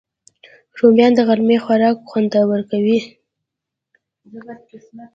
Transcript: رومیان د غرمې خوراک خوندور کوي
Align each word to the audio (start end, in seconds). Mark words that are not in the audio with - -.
رومیان 0.77 1.11
د 1.15 1.19
غرمې 1.27 1.57
خوراک 1.63 1.95
خوندور 2.09 2.59
کوي 2.71 2.97